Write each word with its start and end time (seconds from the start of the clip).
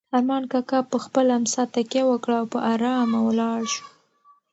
ارمان 0.17 0.43
کاکا 0.51 0.79
په 0.91 0.97
خپله 1.05 1.31
امسا 1.39 1.63
تکیه 1.75 2.03
وکړه 2.07 2.35
او 2.41 2.45
په 2.53 2.59
ارامه 2.71 3.19
ولاړ 3.27 3.61
شو. 3.73 3.85